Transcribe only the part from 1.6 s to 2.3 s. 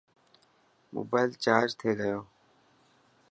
ٿي گيو.